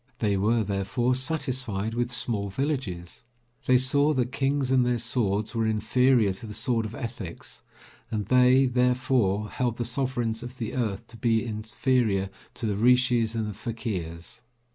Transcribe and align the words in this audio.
They 0.17 0.35
were, 0.35 0.63
therefore, 0.63 1.13
satisfied 1.13 1.93
with 1.93 2.09
small 2.09 2.49
villages. 2.49 3.23
They 3.67 3.77
saw 3.77 4.13
that 4.13 4.31
kings 4.31 4.71
and 4.71 4.83
their 4.83 4.97
swords 4.97 5.53
were 5.53 5.67
inferior 5.67 6.33
to 6.33 6.47
the 6.47 6.55
sword 6.55 6.87
of 6.87 6.95
ethics, 6.95 7.61
and 8.09 8.25
they, 8.25 8.65
therefore, 8.65 9.49
held 9.51 9.77
the 9.77 9.85
sovereigns 9.85 10.41
of 10.41 10.57
the 10.57 10.73
earth 10.73 11.05
to 11.05 11.17
be 11.17 11.45
inferior 11.45 12.31
to 12.55 12.65
the 12.65 12.77
Rishis 12.77 13.35
and 13.35 13.45
the 13.45 13.53
Fakirs. 13.53 14.41